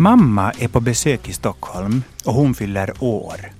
[0.00, 3.52] Mamma är på besök i Stockholm och hon fyller år.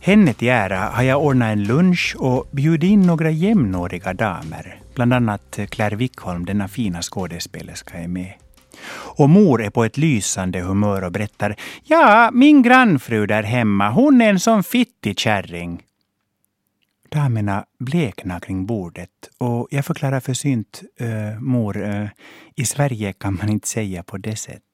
[0.00, 4.80] Henne till ära har jag ordnat en lunch och bjudit in några jämnåriga damer.
[4.94, 8.32] Bland annat Claire Wickholm, denna fina skådespelerska, är med.
[8.90, 14.20] Och mor är på ett lysande humör och berättar Ja, min grannfru där hemma, hon
[14.20, 15.82] är en sån fittig kärring.
[17.08, 22.08] Damerna bleknar kring bordet och jag förklarar försynt, äh, eh, mor, äh,
[22.54, 24.67] i Sverige kan man inte säga på det sättet.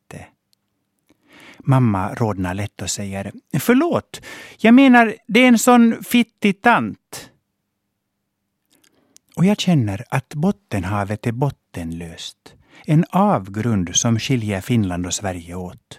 [1.65, 4.21] Mamma rodnar lätt och säger Förlåt,
[4.59, 7.31] jag menar det är en sån fittig tant.
[9.37, 12.55] Och jag känner att Bottenhavet är bottenlöst.
[12.87, 15.99] En avgrund som skiljer Finland och Sverige åt.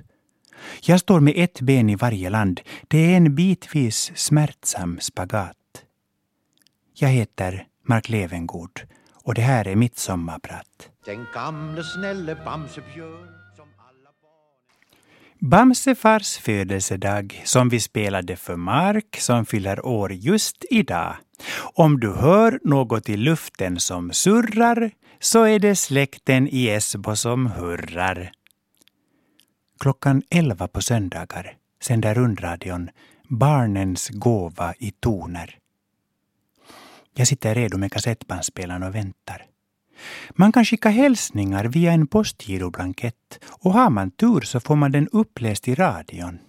[0.81, 2.61] Jag står med ett ben i varje land.
[2.87, 5.57] Det är en bitvis smärtsam spagat.
[6.93, 8.81] Jag heter Mark Levengård
[9.23, 10.89] och det här är mitt sommarprat.
[11.05, 13.44] Den gamle snälle Bamsebjörn
[15.45, 21.15] Bamsefars födelsedag som vi spelade för Mark som fyller år just idag.
[21.73, 27.47] Om du hör något i luften som surrar så är det släkten i Esbo som
[27.47, 28.31] hurrar.
[29.79, 32.89] Klockan elva på söndagar sänder rundradion
[33.29, 35.57] Barnens gåva i toner.
[37.13, 39.45] Jag sitter redo med kassettbandspelaren och väntar.
[40.31, 45.07] Man kan skicka hälsningar via en postgiroblankett och har man tur så får man den
[45.11, 46.39] uppläst i radion.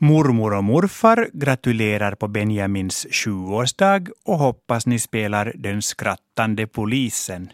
[0.00, 7.52] Mormor och morfar gratulerar på Benjamins sjuårsdag och hoppas ni spelar Den skrattande polisen.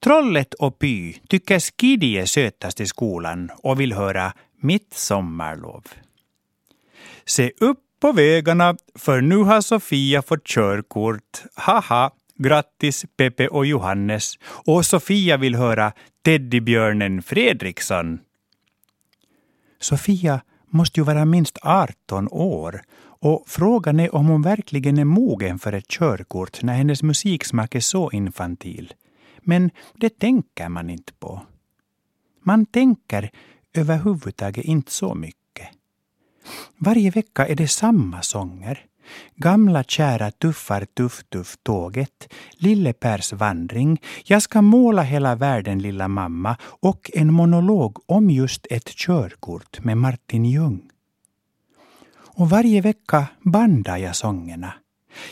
[0.00, 5.84] Trollet och Py tycker Skiddy är sötast i skolan och vill höra Mitt sommarlov.
[7.24, 11.42] Se upp på vägarna, för nu har Sofia fått körkort.
[11.54, 12.10] Haha!
[12.42, 14.38] Grattis Pepe och Johannes.
[14.66, 15.92] Och Sofia vill höra
[16.24, 18.20] Teddybjörnen Fredriksson.
[19.80, 22.82] Sofia måste ju vara minst 18 år
[23.22, 27.80] och frågan är om hon verkligen är mogen för ett körkort när hennes musiksmak är
[27.80, 28.92] så infantil.
[29.40, 31.40] Men det tänker man inte på.
[32.42, 33.30] Man tänker
[33.74, 35.68] överhuvudtaget inte så mycket.
[36.78, 38.86] Varje vecka är det samma sånger.
[39.36, 46.08] Gamla kära tuffar tuff tuff tåget, Lille Pers vandring, Jag ska måla hela världen lilla
[46.08, 50.80] mamma och en monolog om just ett körkort med Martin Ljung.
[52.34, 54.74] Och varje vecka bandar jag sångerna.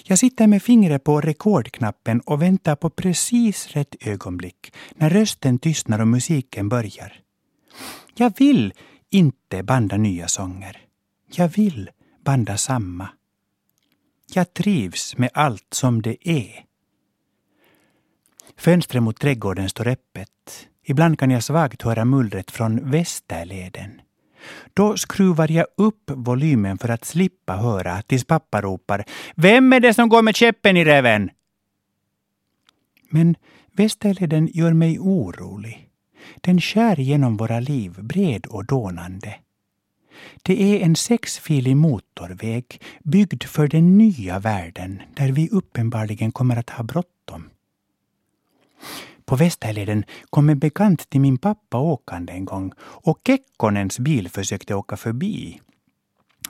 [0.05, 5.99] Jag sitter med fingret på rekordknappen och väntar på precis rätt ögonblick när rösten tystnar
[5.99, 7.13] och musiken börjar.
[8.15, 8.73] Jag vill
[9.11, 10.77] inte banda nya sånger.
[11.33, 11.91] Jag vill
[12.25, 13.09] banda samma.
[14.33, 16.65] Jag trivs med allt som det är.
[18.57, 20.69] Fönstret mot trädgården står öppet.
[20.85, 24.01] Ibland kan jag svagt höra mullret från Västerleden.
[24.75, 29.05] Då skruvar jag upp volymen för att slippa höra tills pappa ropar
[29.35, 31.31] Vem är det som går med käppen i räven?
[33.11, 33.37] Men
[33.73, 35.89] Västerleden gör mig orolig.
[36.41, 39.35] Den skär genom våra liv bred och dånande.
[40.43, 46.71] Det är en sexfilig motorväg byggd för den nya världen där vi uppenbarligen kommer att
[46.71, 47.51] ha bråttom.
[49.25, 54.75] På Västerleden kom en bekant till min pappa åkande en gång och Kekkonens bil försökte
[54.75, 55.61] åka förbi.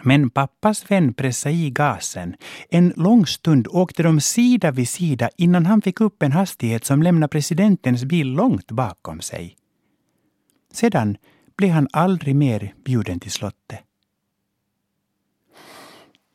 [0.02, 2.36] Men pappas vän pressade i gasen.
[2.70, 7.02] En lång stund åkte de sida vid sida innan han fick upp en hastighet som
[7.02, 9.56] lämnade presidentens bil långt bakom sig.
[10.72, 11.16] Sedan
[11.60, 13.80] blev han aldrig mer bjuden till slottet.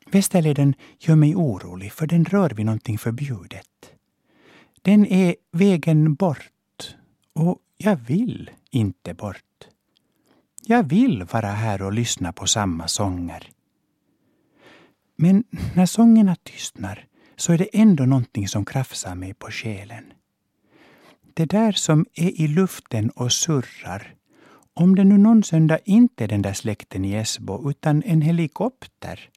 [0.06, 3.92] Västerleden gör mig orolig för den rör vid någonting förbjudet.
[4.82, 6.96] Den är vägen bort
[7.32, 9.68] och jag vill inte bort.
[10.66, 13.50] Jag vill vara här och lyssna på samma sånger.
[15.16, 17.06] Men när sångerna tystnar
[17.36, 20.04] så är det ändå någonting som krafsar mig på själen.
[21.34, 24.16] Det där som är i luften och surrar
[24.76, 29.30] om det nu någon söndag inte är den där släkten i Esbo utan en helikopter,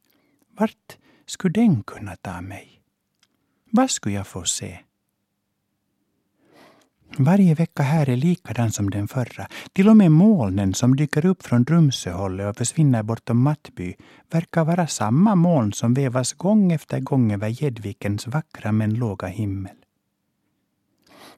[0.58, 2.82] vart skulle den kunna ta mig?
[3.72, 4.80] Vad skulle jag få se?
[7.18, 9.48] Varje vecka här är likadan som den förra.
[9.74, 13.96] Till och med molnen som dyker upp från Drumsöhållet och försvinner bortom Mattby
[14.32, 19.79] verkar vara samma moln som vevas gång efter gång över Gäddvikens vackra men låga himmel.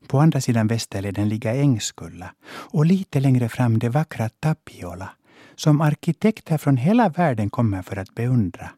[0.07, 5.09] På andra sidan Västerleden ligger Ängskulla och lite längre fram det vackra Tapiola
[5.55, 8.69] som arkitekter från hela världen kommer för att beundra.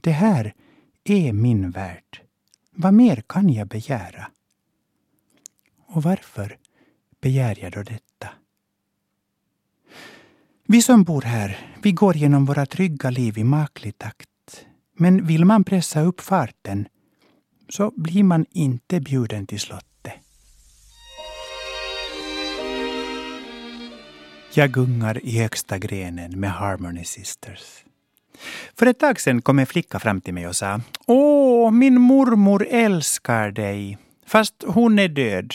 [0.00, 0.54] Det här
[1.04, 2.22] är min värld.
[2.70, 4.30] Vad mer kan jag begära?
[5.86, 6.56] Och varför
[7.20, 8.28] begär jag då detta?
[10.66, 14.66] Vi som bor här, vi går genom våra trygga liv i maklig takt.
[14.96, 16.88] Men vill man pressa upp farten
[17.68, 19.88] så blir man inte bjuden till slottet.
[24.54, 27.84] Jag gungar i högsta grenen med Harmony Sisters.
[28.74, 32.66] För ett tag sedan kom en flicka fram till mig och sa Åh, min mormor
[32.70, 35.54] älskar dig, fast hon är död.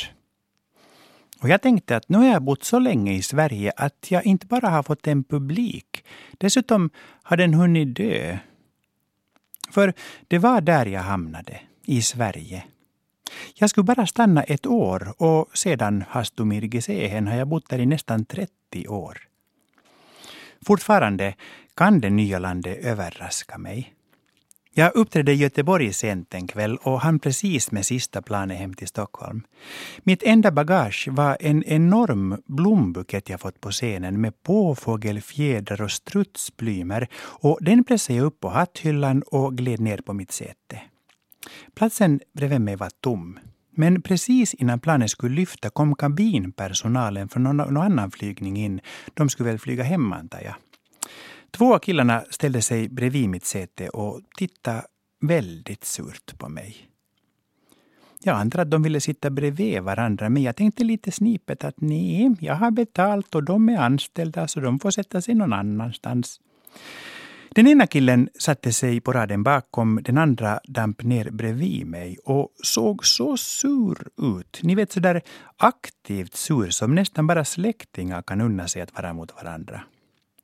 [1.41, 4.45] Och jag tänkte att nu har jag bott så länge i Sverige att jag inte
[4.47, 6.05] bara har fått en publik,
[6.37, 6.89] dessutom
[7.23, 8.37] har den hunnit dö.
[9.71, 9.93] För
[10.27, 12.63] det var där jag hamnade, i Sverige.
[13.55, 18.25] Jag skulle bara stanna ett år och sedan Hastumirgisehen har jag bott där i nästan
[18.25, 19.17] 30 år.
[20.65, 21.35] Fortfarande
[21.75, 23.93] kan det nya landet överraska mig.
[24.75, 28.87] Jag uppträdde i Göteborg sent en kväll och hann precis med sista planet hem till
[28.87, 29.41] Stockholm.
[30.03, 37.07] Mitt enda bagage var en enorm blombukett jag fått på scenen med påfågelfjädrar och strutsplymer
[37.15, 40.81] och den pressade jag upp på hatthyllan och gled ner på mitt säte.
[41.75, 43.39] Platsen bredvid mig var tom.
[43.75, 48.79] Men precis innan planet skulle lyfta kom kabinpersonalen från någon, annan flygning in.
[49.13, 50.55] De skulle väl flyga hem antar jag.
[51.51, 54.83] Två av killarna ställde sig bredvid mitt säte och tittade
[55.21, 56.89] väldigt surt på mig.
[58.25, 62.35] Jag antar att de ville sitta bredvid varandra, men jag tänkte lite snipet att nej,
[62.39, 66.39] jag har betalt och de är anställda så de får sätta sig någon annanstans.
[67.55, 72.49] Den ena killen satte sig på raden bakom, den andra damp ner bredvid mig och
[72.63, 74.59] såg så sur ut.
[74.63, 75.21] Ni vet sådär
[75.57, 79.83] aktivt sur som nästan bara släktingar kan unna sig att vara mot varandra.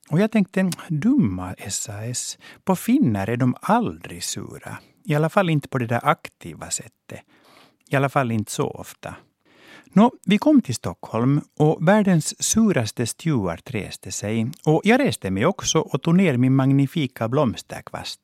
[0.09, 4.77] Och jag tänkte, dumma SAS, på finnar är de aldrig sura.
[5.05, 7.21] I alla fall inte på det där aktiva sättet.
[7.89, 9.15] I alla fall inte så ofta.
[9.93, 15.45] Nå, vi kom till Stockholm och världens suraste steward reste sig och jag reste mig
[15.45, 18.19] också och tog ner min magnifika blomsterkvast.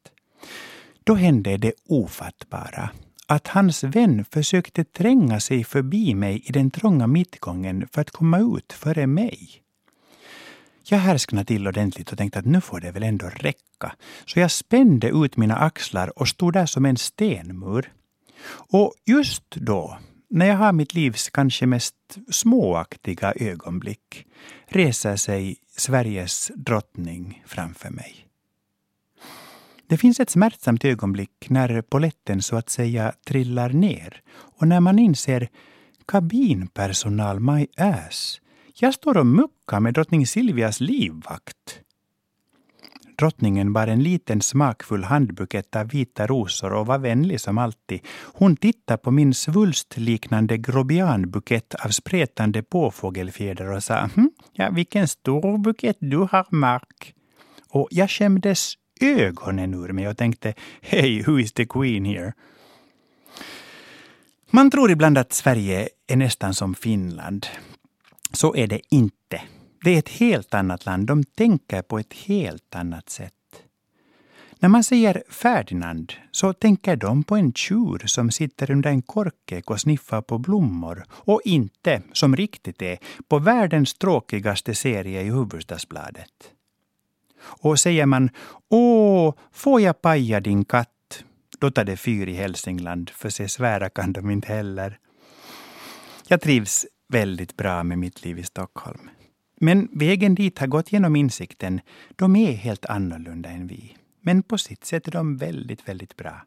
[1.04, 2.90] Då hände det ofattbara
[3.28, 8.40] att hans vän försökte tränga sig förbi mig i den trånga mittgången för att komma
[8.40, 9.50] ut före mig.
[10.88, 13.96] Jag härsknade till ordentligt och tänkte att nu får det väl ändå räcka.
[14.26, 17.92] Så jag spände ut mina axlar och stod där som en stenmur.
[18.72, 19.98] Och just då
[20.36, 21.96] när jag har mitt livs kanske mest
[22.30, 24.26] småaktiga ögonblick
[24.68, 28.28] reser sig Sveriges drottning framför mig.
[29.88, 35.00] Det finns ett smärtsamt ögonblick när poletten så att säga trillar ner och när man
[35.00, 35.50] inser
[36.06, 38.42] kabinpersonal my ass.
[38.74, 41.80] Jag står och muckar med drottning Silvias livvakt.
[43.18, 48.00] Drottningen bar en liten smakfull handbukett av vita rosor och var vänlig som alltid.
[48.34, 55.58] Hon tittade på min svulstliknande grobianbukett av spretande påfågelfjäder och sa hm, ja, vilken stor
[55.58, 57.14] bukett du har, Mark.
[57.70, 62.34] Och jag skämdes ögonen ur mig och tänkte hej, who is the queen here?
[64.52, 67.48] Man tror ibland att Sverige är nästan som Finland.
[68.32, 69.42] Så är det inte.
[69.86, 71.08] Det är ett helt annat land.
[71.08, 73.34] De tänker på ett helt annat sätt.
[74.60, 79.70] När man säger Ferdinand så tänker de på en tjur som sitter under en korkek
[79.70, 86.52] och sniffar på blommor och inte, som riktigt är, på världens tråkigaste serie i Hufvudstadsbladet.
[87.42, 88.30] Och säger man
[88.70, 91.24] ”Åh, får jag paja din katt?”
[91.60, 95.00] då tar det fyr i Hälsingland, för se svära kan de inte heller.
[96.28, 99.10] Jag trivs väldigt bra med mitt liv i Stockholm.
[99.56, 101.82] Men vägen dit har gått genom insikten.
[102.16, 103.98] De är helt annorlunda än vi.
[104.22, 106.42] Men på sitt sätt är de väldigt, väldigt bra.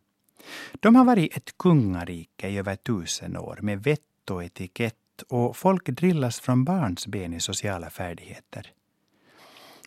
[0.80, 4.94] De har varit ett kungarike i över tusen år med vett och etikett
[5.28, 8.72] och folk drillas från barnsben i sociala färdigheter.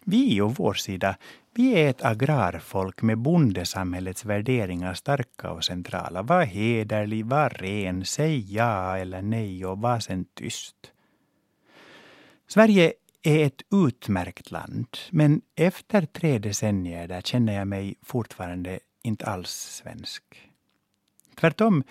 [0.03, 1.17] Vi och vår sida,
[1.55, 6.21] vi är ett agrarfolk med bondesamhällets värderingar starka och centrala.
[6.21, 10.91] Var hederlig, var ren, säg ja eller nej och var sen tyst.
[12.47, 19.25] Sverige är ett utmärkt land, men efter tre decennier där känner jag mig fortfarande inte
[19.25, 20.23] alls svensk.
[21.39, 21.83] Tvärtom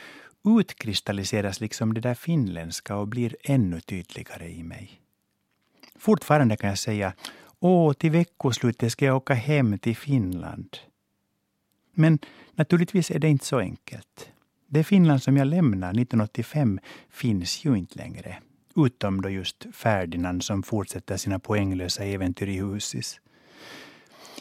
[0.58, 5.00] utkristalliseras liksom det där finländska och blir ännu tydligare i mig.
[5.96, 7.12] Fortfarande kan jag säga
[7.62, 10.76] Åh, till veckoslutet ska jag åka hem till Finland.
[11.94, 12.18] Men
[12.54, 14.30] naturligtvis är det inte så enkelt.
[14.66, 18.38] Det Finland som jag lämnar 1985 finns ju inte längre.
[18.76, 23.20] Utom då just Ferdinand som fortsätter sina poänglösa äventyr i Husis.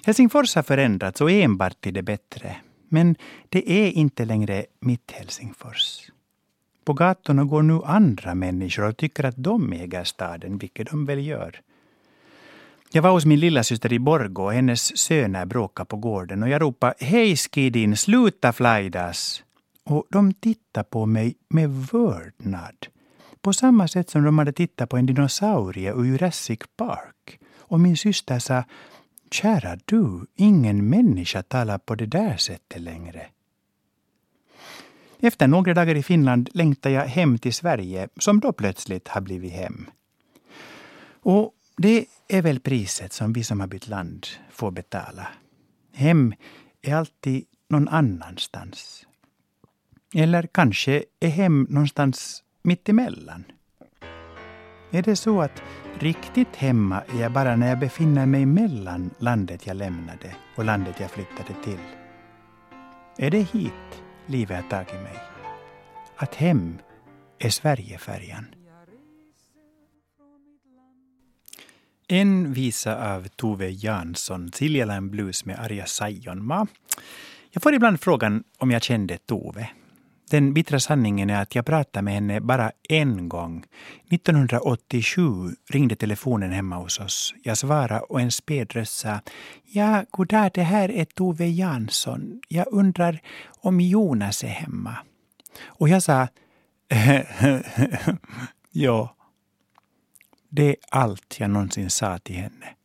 [0.03, 2.55] Helsingfors har förändrats och enbart till det bättre.
[2.89, 3.15] Men
[3.49, 6.11] det är inte längre mitt Helsingfors.
[6.85, 11.27] På gatorna går nu andra människor och tycker att de äger staden, vilket de väl
[11.27, 11.61] gör.
[12.91, 16.49] Jag var hos min lilla syster i Borgå och hennes söner bråkade på gården och
[16.49, 19.43] jag ropade Hej skidin, sluta flajdas!
[19.83, 22.87] Och de tittade på mig med vördnad.
[23.41, 27.39] På samma sätt som de hade tittat på en dinosaurie ur Jurassic Park.
[27.57, 28.63] Och min syster sa
[29.31, 33.27] Kära du, ingen människa talar på det där sättet längre.
[35.19, 39.53] Efter några dagar i Finland längtade jag hem till Sverige, som då plötsligt har blivit
[39.53, 39.89] hem.
[41.21, 45.27] Och det är väl priset som vi som har bytt land får betala.
[45.93, 46.33] Hem
[46.81, 49.05] är alltid någon annanstans.
[50.15, 53.43] Eller kanske är hem någonstans mittemellan.
[54.91, 55.63] Är det så att
[55.99, 60.99] riktigt hemma är jag bara när jag befinner mig mellan landet jag lämnade och landet
[60.99, 61.79] jag flyttade till?
[63.17, 65.17] Är det hit livet har tagit mig?
[66.15, 66.77] Att hem
[67.39, 68.45] är Sverigefärjan?
[72.07, 76.67] En visa av Tove Jansson, Siljalan Blues med Arja Saijonmaa.
[77.51, 79.69] Jag får ibland frågan om jag kände Tove.
[80.29, 83.65] Den bittra sanningen är att jag pratade med henne bara en gång.
[84.09, 85.23] 1987
[85.69, 87.33] ringde telefonen hemma hos oss.
[87.43, 89.19] Jag svarade och en späd röst sa
[89.63, 92.41] Ja, goddag, det här är Tove Jansson.
[92.47, 93.19] Jag undrar
[93.61, 94.97] om Jonas är hemma.
[95.65, 96.27] Och jag sa
[98.71, 99.15] Ja.
[100.49, 102.78] Det är allt jag någonsin sa till henne.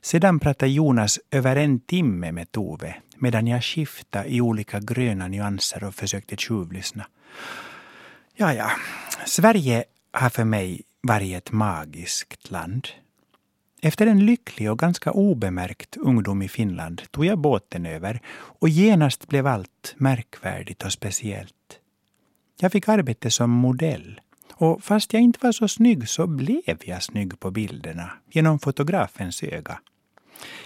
[0.00, 5.84] Sedan pratade Jonas över en timme med Tove medan jag skiftade i olika gröna nyanser
[5.84, 7.06] och försökte tjuvlyssna.
[8.36, 8.70] Ja, ja,
[9.26, 12.88] Sverige har för mig varit ett magiskt land.
[13.82, 19.28] Efter en lycklig och ganska obemärkt ungdom i Finland tog jag båten över och genast
[19.28, 21.78] blev allt märkvärdigt och speciellt.
[22.60, 24.20] Jag fick arbete som modell
[24.54, 29.42] och fast jag inte var så snygg så blev jag snygg på bilderna genom fotografens
[29.42, 29.78] öga.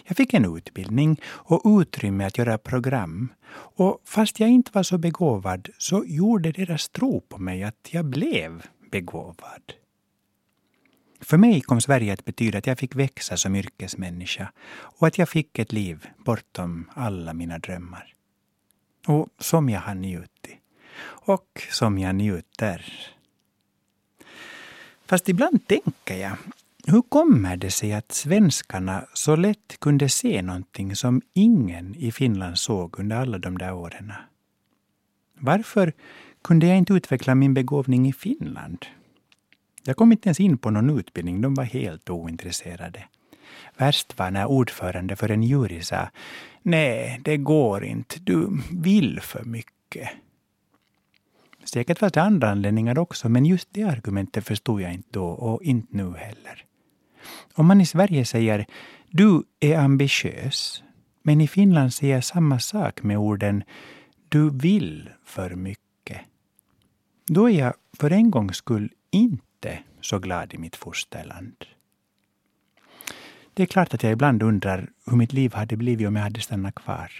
[0.04, 3.32] Jag fick en utbildning och utrymme att göra program.
[3.54, 8.04] Och fast jag inte var så begåvad så gjorde deras tro på mig att jag
[8.04, 9.72] blev begåvad.
[11.20, 15.28] För mig kom Sverige att betyda att jag fick växa som yrkesmänniska och att jag
[15.28, 18.14] fick ett liv bortom alla mina drömmar.
[19.06, 20.56] Och som jag har njutit.
[21.02, 22.92] Och som jag njuter.
[25.06, 26.36] Fast ibland tänker jag
[26.86, 32.58] hur kommer det sig att svenskarna så lätt kunde se någonting som ingen i Finland
[32.58, 34.12] såg under alla de där åren?
[35.34, 35.92] Varför
[36.42, 38.86] kunde jag inte utveckla min begåvning i Finland?
[39.84, 43.04] Jag kom inte ens in på någon utbildning, de var helt ointresserade.
[43.76, 46.08] Värst var när ordförande för en jury sa
[46.62, 50.08] Nej, det går inte, du vill för mycket.
[51.66, 55.62] Säkert fanns det andra anledningar också, men just det argumentet förstod jag inte då och
[55.62, 56.64] inte nu heller.
[57.54, 58.66] Om man i Sverige säger
[59.10, 60.82] du är ambitiös,
[61.22, 63.64] men i Finland säger samma sak med orden
[64.28, 66.20] du vill för mycket.
[67.26, 71.64] Då är jag för en gångs skull inte så glad i mitt fosterland.
[73.54, 76.40] Det är klart att jag ibland undrar hur mitt liv hade blivit om jag hade
[76.40, 77.12] stannat kvar.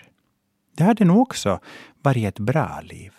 [0.75, 1.61] Det hade nog också
[2.03, 3.13] varit ett bra liv.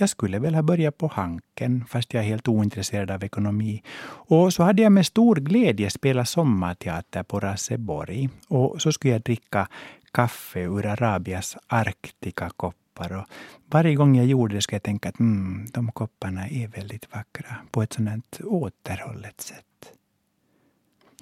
[0.00, 3.82] Jag skulle väl ha börjat på Hanken, fast jag är helt ointresserad av ekonomi.
[4.04, 8.28] Och så hade jag med stor glädje spelat sommarteater på Raseborg.
[8.48, 9.68] Och så skulle jag dricka
[10.12, 13.16] kaffe ur Arabias Arktika-koppar.
[13.16, 13.24] Och
[13.70, 17.56] varje gång jag gjorde det skulle jag tänka att mm, de kopparna är väldigt vackra
[17.70, 19.92] på ett sådant återhållet sätt.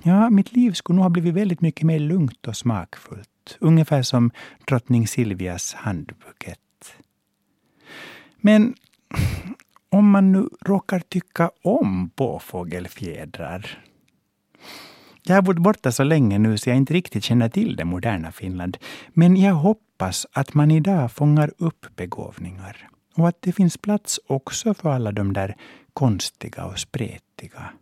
[0.02, 3.56] Ja, mitt liv skulle nog ha blivit väldigt mycket mer lugnt och smakfullt.
[3.60, 4.30] Ungefär som
[4.66, 6.60] drottning Silvias handbukett.
[8.46, 8.74] Men
[9.90, 13.84] om man nu råkar tycka om påfågelfjädrar.
[15.22, 18.32] Jag har bott borta så länge nu så jag inte riktigt känner till det moderna
[18.32, 18.76] Finland.
[19.08, 22.88] Men jag hoppas att man idag fångar upp begåvningar.
[23.16, 25.56] Och att det finns plats också för alla de där
[25.92, 27.72] konstiga och spretiga.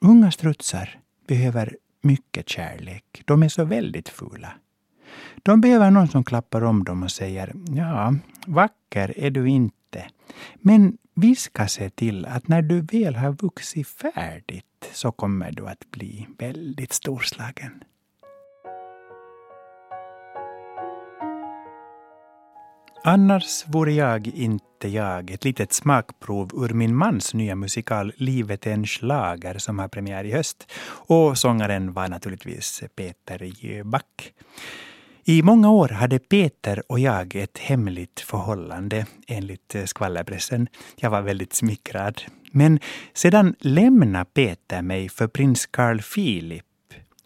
[0.00, 3.22] Unga strutsar behöver mycket kärlek.
[3.24, 4.52] De är så väldigt fula.
[5.42, 8.14] De behöver någon som klappar om dem och säger ja,
[8.46, 10.04] vacker är du inte.
[10.54, 15.66] Men vi ska se till att när du väl har vuxit färdigt så kommer du
[15.66, 17.84] att bli väldigt storslagen.
[23.06, 25.30] Annars vore jag inte jag.
[25.30, 30.24] Ett litet smakprov ur min mans nya musikal Livet är en slager som har premiär
[30.24, 30.72] i höst.
[31.08, 34.32] Och sångaren var naturligtvis Peter Jöback.
[35.26, 40.68] I många år hade Peter och jag ett hemligt förhållande, enligt eh, skvallerpressen.
[40.96, 42.22] Jag var väldigt smickrad.
[42.50, 42.80] Men
[43.14, 46.64] sedan lämnade Peter mig för prins Carl Philip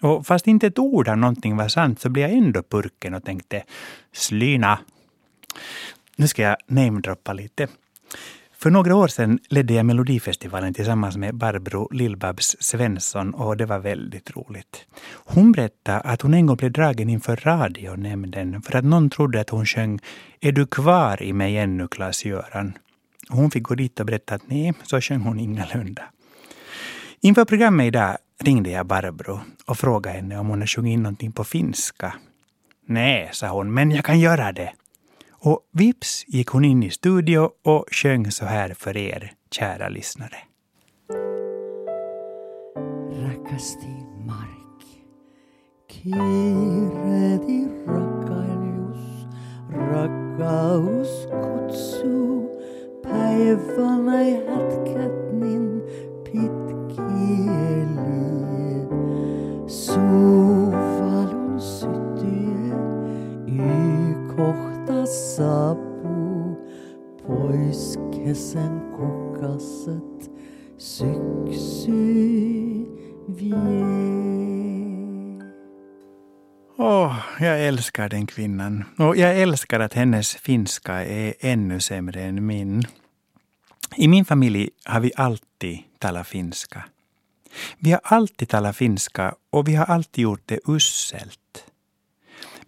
[0.03, 3.25] Och fast inte ett ord av någonting var sant så blev jag ändå purken och
[3.25, 3.65] tänkte
[4.13, 4.79] slyna.
[6.17, 7.69] Nu ska jag namedroppa lite.
[8.63, 13.79] För några år sedan ledde jag Melodifestivalen tillsammans med Barbro Lillbabs Svensson och det var
[13.79, 14.87] väldigt roligt.
[15.13, 19.51] Hon berättade att hon en gång blev dragen inför radionämnden för att någon trodde att
[19.51, 20.01] hon sjöng
[20.41, 22.73] Är du kvar i mig ännu, Klas-Göran?
[23.29, 26.03] Hon fick gå dit och berätta att nej, så sjöng hon ingalunda.
[27.21, 31.33] Inför programmet idag ringde jag Barbro och frågade henne om hon hade sjungit in någonting
[31.33, 32.15] på finska.
[32.87, 34.73] Nej, sa hon, men jag kan göra det.
[35.41, 40.37] Och vips gick hon in i studio och sjöng så här för er, kära lyssnare.
[43.13, 44.85] Rakasti Mark,
[45.91, 49.27] kiiredi rakkailius,
[49.73, 52.61] rakkaus kutsuu,
[53.03, 55.83] päivänä jätkät niin
[56.25, 57.59] pitkieli.
[59.67, 60.48] Suu
[68.29, 68.55] pois
[69.41, 70.03] kesän
[70.79, 72.05] syksy
[73.27, 73.55] vie.
[76.77, 78.85] Åh, jag älskar den kvinnan.
[78.99, 82.85] Och jag älskar att hennes finska är ännu sämre än min.
[83.97, 86.85] I min familj har vi alltid talat finska.
[87.79, 91.65] Vi har alltid talat finska och vi har alltid gjort det uselt.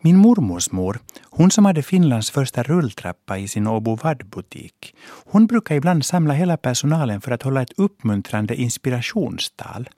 [0.02, 4.94] Min mormors mor, hon som hade Finlands första rulltrappa i sin Åbo butik
[5.32, 9.88] hon brukar ibland samla hela personalen för att hålla ett uppmuntrande inspirationstal.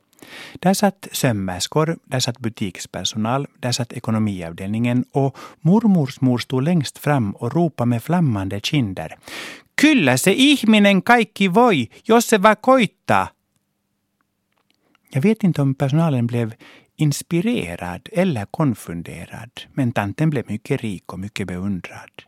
[0.54, 7.30] Där satt sömmerskor, där satt butikspersonal, där satt ekonomiavdelningen och mormors mor stod längst fram
[7.30, 9.16] och ropade med flammande kinder.
[9.74, 13.28] Kyllä se ihminen kaikki voi, jos se vaan koittaa.
[15.14, 16.54] Jag vet inte om personalen blev
[17.02, 22.22] inspirerad eller konfunderad, men tanten blev mycket rik och mycket beundrad.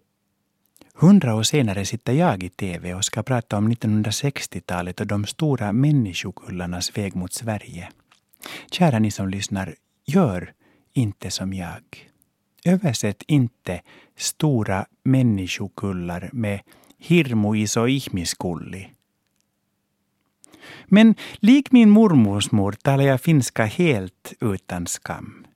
[0.95, 5.73] Hundra år senare sitter jag i TV och ska prata om 1960-talet och de stora
[5.73, 7.89] människokullarnas väg mot Sverige.
[8.71, 9.75] Kära ni som lyssnar,
[10.07, 10.53] gör
[10.93, 12.11] inte som jag.
[12.65, 13.81] Översätt inte
[14.17, 16.61] stora människokullar med
[16.99, 18.91] hirmuiso ihmiskulli.
[20.87, 25.47] Men lik min mormors mor talar jag finska helt utan skam.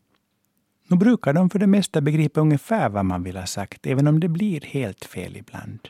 [0.86, 4.20] Nu brukar de för det mesta begripa ungefär vad man vill ha sagt, även om
[4.20, 5.88] det blir helt fel ibland.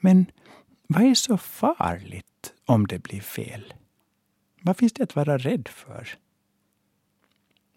[0.00, 0.26] Men
[0.86, 3.74] vad är så farligt om det blir fel?
[4.62, 6.08] Vad finns det att vara rädd för?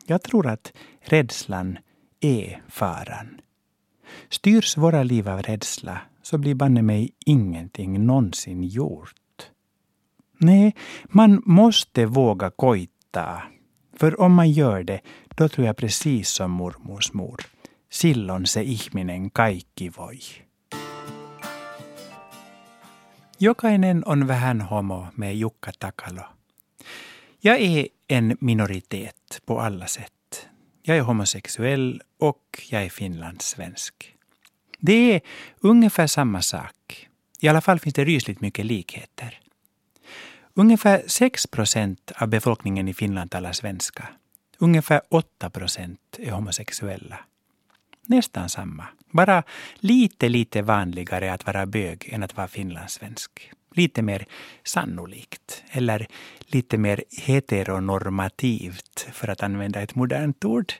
[0.06, 1.78] Jag tror att rädslan
[2.20, 3.42] är faran.
[4.30, 9.21] Styrs våra liv av rädsla så blir banne mig ingenting någonsin gjort.
[10.42, 13.42] Nej, man måste våga kojta.
[13.98, 15.02] För om man gör det,
[15.36, 17.42] då tror jag precis som mormors mor.
[17.90, 20.20] Silloin se ihminen kaikki voi.
[23.38, 26.24] Jokainen on vähän homo med Jukka Takalo.
[27.40, 30.48] Jag är en minoritet på alla sätt.
[30.82, 34.16] Jag är homosexuell och jag är finlandssvensk.
[34.80, 35.22] Det är
[35.60, 37.08] ungefär samma sak.
[37.42, 39.40] I alla fall finns det rysligt mycket likheter.
[40.54, 44.08] Ungefär 6 procent av befolkningen i Finland talar svenska.
[44.58, 47.20] Ungefär 8 procent är homosexuella.
[48.08, 48.88] Nästan samma.
[49.12, 49.44] Bara
[49.76, 53.52] lite, lite vanligare att vara bög än att vara finlandssvensk.
[53.74, 54.26] Lite mer
[54.64, 55.64] sannolikt.
[55.72, 56.08] Eller
[56.42, 60.74] lite mer heteronormativt, för att använda ett modernt ord.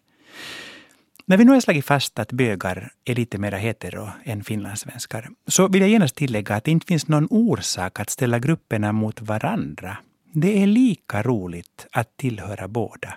[1.26, 5.68] När vi nu har slagit fast att bögar är lite mer hetero än finlandssvenskar, så
[5.68, 9.98] vill jag genast tillägga att det inte finns någon orsak att ställa grupperna mot varandra.
[10.34, 13.14] Det är lika roligt att tillhöra båda.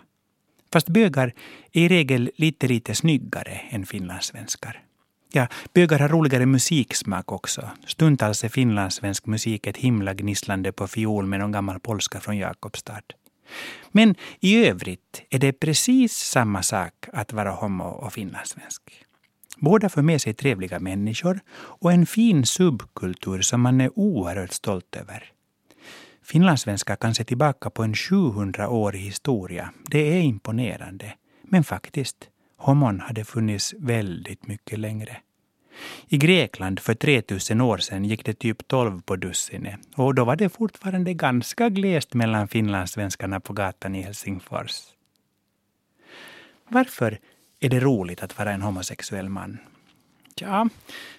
[0.73, 1.33] Fast bögar
[1.73, 4.81] är i regel lite, lite snyggare än finlandssvenskar.
[5.33, 7.71] Ja, bögar har roligare musiksmak också.
[7.87, 13.03] Stundtals är finlandssvensk musik ett himla gnisslande på fiol med någon gammal polska från Jakobstad.
[13.93, 18.83] Men i övrigt är det precis samma sak att vara homo och finlandssvensk.
[19.57, 24.97] Båda för med sig trevliga människor och en fin subkultur som man är oerhört stolt
[24.97, 25.25] över.
[26.23, 29.71] Finlandssvenskar kan se tillbaka på en 700-årig historia.
[29.91, 31.15] Det är imponerande.
[31.43, 32.17] Men faktiskt,
[32.57, 35.17] homon hade funnits väldigt mycket längre.
[36.09, 40.37] I Grekland för 3000 år sedan gick det typ 12 på dussinet och då var
[40.37, 44.81] det fortfarande ganska glest mellan finlandssvenskarna på gatan i Helsingfors.
[46.69, 47.19] Varför
[47.61, 49.59] är det roligt att vara en homosexuell man?
[50.41, 50.69] Ja,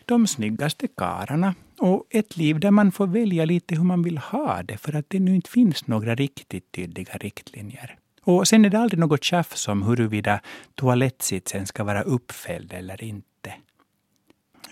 [0.06, 4.64] de snyggaste kararna och ett liv där man får välja lite hur man vill ha
[4.64, 7.98] det för att det nu inte finns några riktigt tydliga riktlinjer.
[8.22, 10.40] Och sen är det aldrig något tjafs om huruvida
[10.76, 13.54] toalettsitsen ska vara uppfälld eller inte.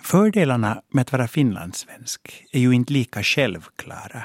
[0.03, 4.23] Fördelarna med att vara finlandssvensk är ju inte lika självklara.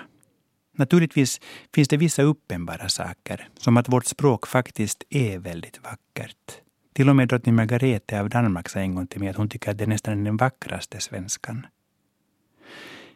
[0.76, 1.40] Naturligtvis
[1.74, 6.60] finns det vissa uppenbara saker, som att vårt språk faktiskt är väldigt vackert.
[6.92, 9.70] Till och med drottning Margarete av Danmark sa en gång till mig att hon tycker
[9.70, 11.66] att det nästan är den vackraste svenskan.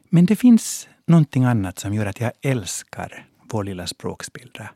[0.08, 4.68] Men det finns någonting annat som gör att jag älskar vår lilla språkspillra.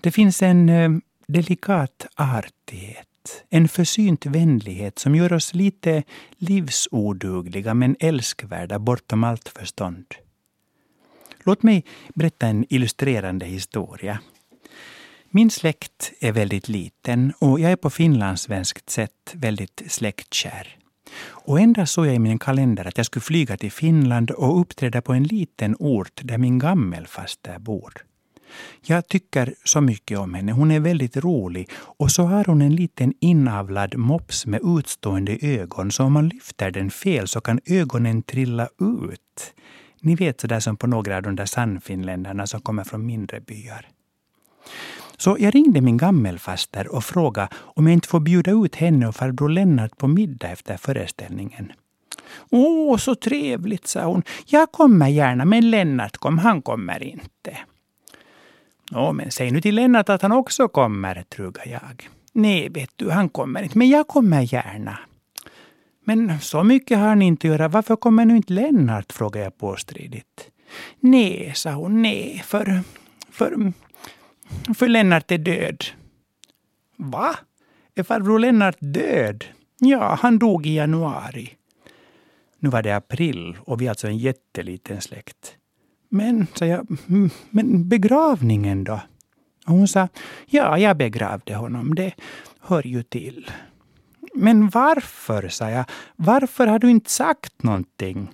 [0.00, 0.90] Det finns en eh,
[1.26, 3.06] delikat artighet,
[3.50, 6.02] en försynt vänlighet som gör oss lite
[6.36, 10.06] livsodugliga men älskvärda bortom allt förstånd.
[11.44, 14.18] Låt mig berätta en illustrerande historia.
[15.30, 20.76] Min släkt är väldigt liten och jag är på finlandssvenskt sätt väldigt släktkär.
[21.24, 25.02] Och ändå såg jag i min kalender att jag skulle flyga till Finland och uppträda
[25.02, 27.92] på en liten ort där min gammelfaster bor.
[28.82, 30.52] Jag tycker så mycket om henne.
[30.52, 31.70] Hon är väldigt rolig.
[31.74, 35.90] Och så har hon en liten inavlad mops med utstående ögon.
[35.90, 39.54] Så om man lyfter den fel så kan ögonen trilla ut.
[40.00, 43.88] Ni vet sådär som på några av de där sannfinländarna som kommer från mindre byar.
[45.16, 49.16] Så jag ringde min gammelfaster och frågade om jag inte får bjuda ut henne och
[49.16, 51.72] farbror Lennart på middag efter föreställningen.
[52.50, 54.22] Åh, så trevligt, sa hon.
[54.46, 57.58] Jag kommer gärna, men Lennart kom, han kommer inte.
[58.92, 62.08] Nå, men säg nu till Lennart att han också kommer, trugar jag.
[62.32, 64.98] Nej, vet du, han kommer inte, men jag kommer gärna.
[66.04, 67.68] Men så mycket har ni inte att göra.
[67.68, 69.12] Varför kommer nu inte Lennart?
[69.12, 70.50] frågade jag påstridigt.
[71.00, 72.80] Nej, sa hon, nej, för,
[73.30, 73.72] för
[74.74, 75.84] för Lennart är död.
[76.96, 77.36] Va?
[77.94, 79.44] Är farbror Lennart död?
[79.78, 81.50] Ja, han dog i januari.
[82.58, 85.56] Nu var det april och vi är alltså en jätteliten släkt.
[86.14, 89.00] Men, sa jag, mm, men begravningen då?
[89.66, 90.08] Och hon sa,
[90.46, 91.94] ja, jag begravde honom.
[91.94, 92.14] Det
[92.60, 93.50] hör ju till.
[94.34, 95.84] Men varför, sa jag.
[96.16, 98.30] Varför har du inte sagt någonting?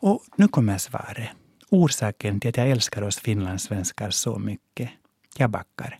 [0.00, 1.28] Och nu kommer svaret
[1.70, 4.90] orsaken till att jag älskar oss finlandssvenskar så mycket.
[5.36, 5.98] Jag backar.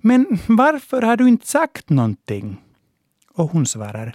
[0.00, 2.62] Men varför har du inte sagt någonting?
[3.32, 4.14] Och hon svarar.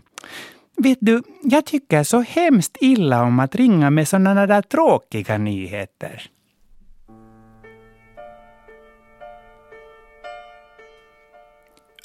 [0.78, 6.32] Vet du, jag tycker så hemskt illa om att ringa med sådana där tråkiga nyheter.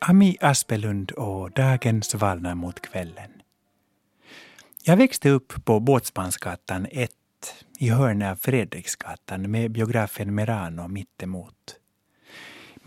[0.01, 3.31] Ami Aspelund och Dagen svalnar mot kvällen.
[4.85, 7.11] Jag växte upp på Båtsmansgatan 1
[7.79, 11.77] i hörnet av Fredriksgatan med biografen Merano mittemot.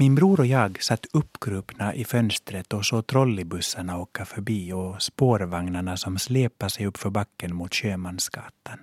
[0.02, 5.98] Min bror och jag satt uppkrupna i fönstret och såg trolleybussarna åka förbi och spårvagnarna
[5.98, 8.80] som släpade sig upp för backen mot Sjömansgatan.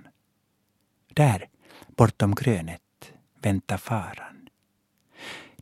[1.14, 1.48] Där,
[1.96, 4.48] bortom krönet, väntade faran.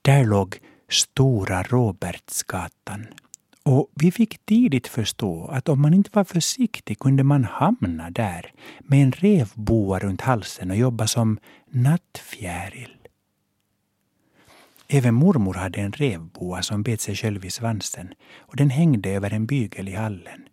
[0.03, 3.07] Där låg Stora Robertsgatan
[3.62, 8.53] och vi fick tidigt förstå att om man inte var försiktig kunde man hamna där
[8.81, 11.38] med en revboa runt halsen och jobba som
[11.71, 13.04] nattfjäril.
[14.88, 19.33] Även mormor hade en revboa som bet sig själv i svansen och den hängde över
[19.33, 20.49] en bygel i hallen.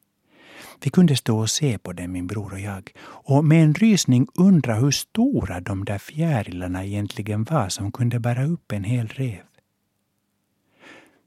[0.83, 4.27] Vi kunde stå och se på den, min bror och jag, och med en rysning
[4.35, 9.41] undra hur stora de där fjärilarna egentligen var som kunde bära upp en hel rev.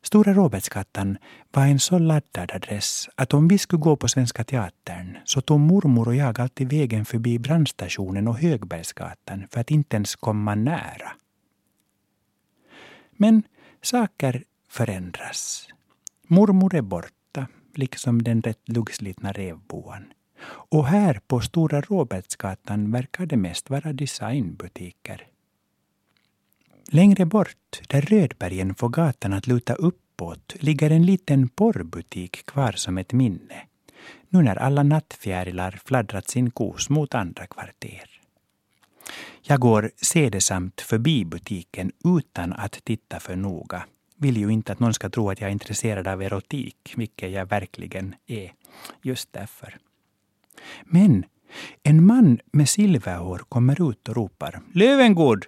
[0.02, 1.18] Stora Robertsgatan
[1.52, 5.60] var en så laddad adress att om vi skulle gå på Svenska Teatern så tog
[5.60, 11.12] mormor och jag alltid vägen förbi brandstationen och Högbergsgatan för att inte ens komma nära.
[13.16, 13.42] Men
[13.82, 15.68] saker förändras.
[16.26, 20.04] Mormor är borta, liksom den rätt luggslitna revboan.
[20.46, 25.26] Och här på Stora Robertsgatan verkar det mest vara designbutiker.
[26.88, 32.98] Längre bort, där Rödbergen får gatan att luta uppåt, ligger en liten porrbutik kvar som
[32.98, 33.66] ett minne.
[34.28, 38.13] Nu när alla nattfjärilar fladdrat sin kos mot andra kvarter.
[39.46, 43.86] Jag går sedesamt förbi butiken utan att titta för noga.
[44.16, 47.46] Vill ju inte att någon ska tro att jag är intresserad av erotik, vilket jag
[47.46, 48.52] verkligen är.
[49.02, 49.78] Just därför.
[50.84, 51.24] Men
[51.82, 55.46] en man med silverhår kommer ut och ropar Lövengood!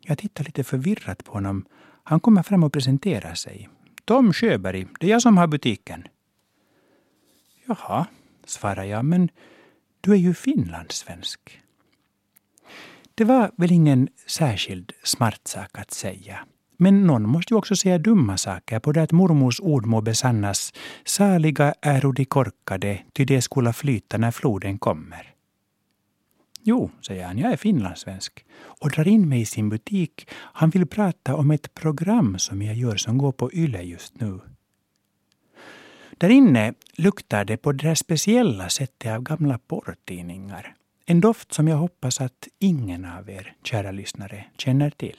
[0.00, 1.64] Jag tittar lite förvirrat på honom.
[2.04, 3.68] Han kommer fram och presenterar sig.
[4.04, 6.08] Tom Sjöberg, det är jag som har butiken.
[7.66, 8.06] Jaha,
[8.44, 9.28] svarar jag, men
[10.00, 11.60] du är ju finlandssvensk.
[13.14, 16.38] Det var väl ingen särskild smart sak att säga.
[16.76, 20.72] Men någon måste ju också säga dumma saker på det att mormors ord må besannas.
[21.04, 25.34] Saliga äro de korkade, ty de skola flyta när floden kommer.
[26.62, 30.28] Jo, säger han, jag är finlandssvensk och drar in mig i sin butik.
[30.32, 34.40] Han vill prata om ett program som jag gör som går på YLE just nu.
[36.18, 40.74] Där inne luktar det på det där speciella sättet av gamla porrtidningar.
[41.10, 45.16] En doft som jag hoppas att ingen av er, kära lyssnare, känner till.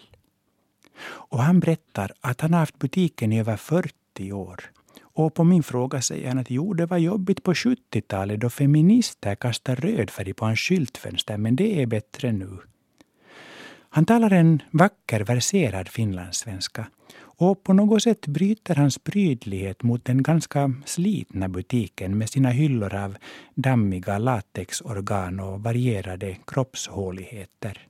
[1.03, 4.71] Och han berättar att han har haft butiken i över 40 år.
[5.01, 9.35] Och på min fråga säger han att jo, det var jobbigt på 70-talet då feminister
[9.35, 12.57] kastade röd färg på hans skyltfönster, men det är bättre nu.
[13.89, 16.87] Han talar en vacker verserad finlandssvenska
[17.41, 22.95] och på något sätt bryter hans prydlighet mot den ganska slitna butiken med sina hyllor
[22.95, 23.17] av
[23.55, 27.87] dammiga latexorgan och varierade kroppshåligheter.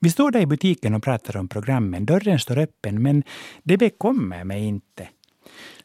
[0.00, 2.06] Vi står där i butiken och pratar om programmen.
[2.06, 3.22] Dörren står öppen, men
[3.62, 5.08] det bekommer mig inte.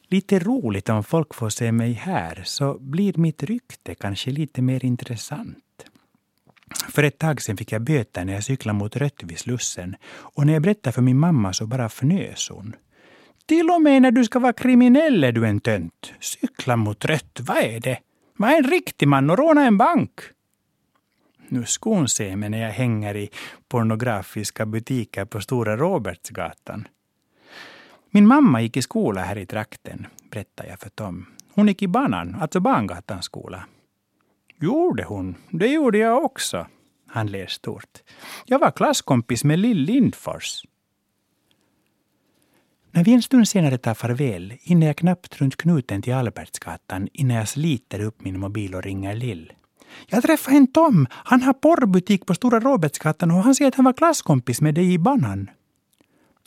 [0.08, 4.84] Lite roligt om folk får se mig här, så blir mitt rykte kanske lite mer
[4.84, 5.67] intressant.
[6.88, 9.96] För ett tag sedan fick jag böter när jag cyklade mot rött vid Slussen.
[10.10, 12.76] Och när jag berättade för min mamma så bara fnös hon.
[13.46, 16.12] Till och med när du ska vara kriminell är du en tönt.
[16.20, 17.98] Cykla mot rött, vad är det?
[18.36, 20.20] Vad är en riktig man och råna en bank?
[21.48, 23.30] Nu skon se mig när jag hänger i
[23.68, 26.88] pornografiska butiker på Stora Robertsgatan.
[28.10, 31.26] Min mamma gick i skola här i trakten, berättade jag för Tom.
[31.54, 33.64] Hon gick i Banan, alltså Bangatans skola.
[34.60, 35.34] Gjorde hon?
[35.50, 36.66] Det gjorde jag också.
[37.06, 38.02] Han ler stort.
[38.46, 40.62] Jag var klasskompis med Lill Lindfors.
[42.90, 47.36] När vi en stund senare tar farväl hinner jag knappt runt knuten till Albertsgatan innan
[47.36, 49.52] jag sliter upp min mobil och ringer Lill.
[50.06, 51.06] Jag träffade en Tom.
[51.10, 54.92] Han har porrbutik på Stora Robertsgatan och han säger att han var klasskompis med dig
[54.92, 55.50] i banan.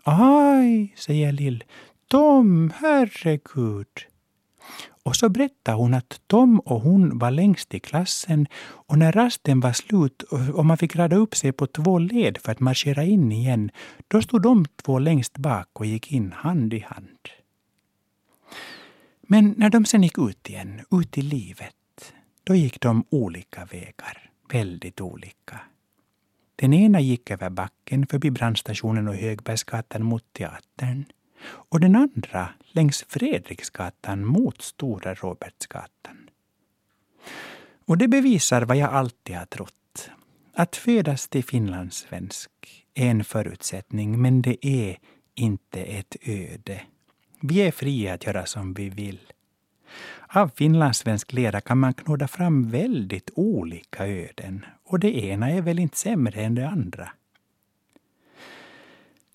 [0.03, 1.63] Aj, säger Lill.
[2.07, 3.87] Tom, herregud.
[5.03, 9.59] Och så berättade hon att Tom och hon var längst i klassen och när rasten
[9.59, 13.31] var slut och man fick rada upp sig på två led för att marschera in
[13.31, 13.71] igen,
[14.07, 17.29] då stod de två längst bak och gick in hand i hand.
[19.21, 24.29] Men när de sen gick ut igen, ut i livet, då gick de olika vägar.
[24.51, 25.59] Väldigt olika.
[26.55, 31.05] Den ena gick över backen förbi brandstationen och Högbergsgatan mot teatern
[31.43, 36.29] och den andra längs Fredriksgatan mot Stora Robertsgatan.
[37.85, 40.09] Och det bevisar vad jag alltid har trott.
[40.53, 42.51] Att födas till finlandssvensk
[42.93, 44.97] är en förutsättning, men det är
[45.35, 46.81] inte ett öde.
[47.41, 49.19] Vi är fria att göra som vi vill.
[50.27, 55.79] Av finlandssvensk lera kan man knåda fram väldigt olika öden och det ena är väl
[55.79, 57.09] inte sämre än det andra.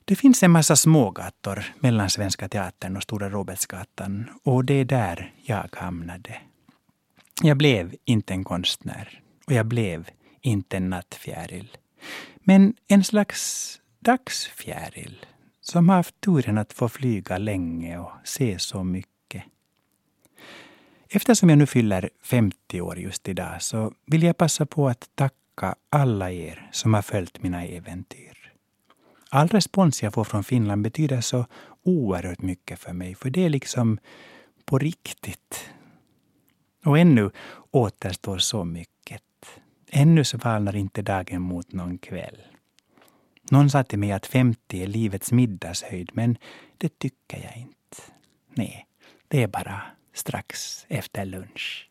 [0.09, 5.33] Det finns en massa smågator mellan Svenska Teatern och Stora Robertsgatan och det är där
[5.43, 6.41] jag hamnade.
[7.43, 11.77] Jag blev inte en konstnär och jag blev inte en nattfjäril.
[12.39, 15.27] Men en slags dagsfjäril
[15.61, 19.43] som har haft turen att få flyga länge och se så mycket.
[21.09, 25.75] Eftersom jag nu fyller 50 år just idag så vill jag passa på att tacka
[25.91, 28.36] alla er som har följt mina äventyr.
[29.37, 31.47] All respons jag får från Finland betyder så
[31.83, 33.99] oerhört mycket för mig, för det är liksom
[34.65, 35.71] på riktigt.
[36.85, 37.31] Och ännu
[37.71, 39.23] återstår så mycket.
[39.91, 42.41] Ännu svalnar inte dagen mot någon kväll.
[43.51, 46.39] Någon sa till mig att 50 är livets middagshöjd, men
[46.79, 48.03] det tycker jag inte.
[48.55, 48.87] Nej,
[49.29, 49.83] det är bara
[50.15, 51.91] strax efter lunch.